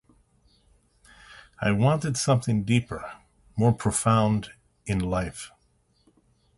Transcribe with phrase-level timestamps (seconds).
[1.59, 3.11] I wanted something deeper,
[3.55, 4.49] more profound
[4.87, 5.51] in life.